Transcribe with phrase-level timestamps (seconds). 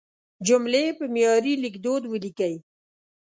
[0.47, 2.55] جملې په معیاري لیکدود ولیکئ.